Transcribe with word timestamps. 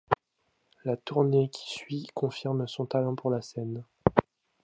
La 0.83 0.97
tournée 0.97 1.49
qui 1.49 1.69
suit 1.69 2.07
confirme 2.15 2.67
son 2.67 2.87
talent 2.87 3.13
pour 3.13 3.29
la 3.29 3.43
scène. 3.43 3.83